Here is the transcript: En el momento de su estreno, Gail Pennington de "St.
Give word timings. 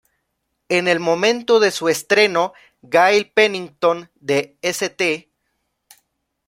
En 0.67 0.87
el 0.87 0.99
momento 0.99 1.59
de 1.59 1.69
su 1.69 1.87
estreno, 1.87 2.53
Gail 2.81 3.29
Pennington 3.29 4.09
de 4.15 4.57
"St. 4.63 5.29